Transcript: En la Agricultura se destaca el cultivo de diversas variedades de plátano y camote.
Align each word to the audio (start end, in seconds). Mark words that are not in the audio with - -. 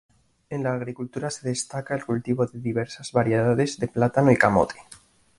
En 0.49 0.63
la 0.63 0.73
Agricultura 0.73 1.29
se 1.29 1.47
destaca 1.47 1.93
el 1.93 2.03
cultivo 2.03 2.47
de 2.47 2.59
diversas 2.59 3.11
variedades 3.11 3.77
de 3.77 3.87
plátano 3.87 4.31
y 4.31 4.35
camote. 4.35 4.73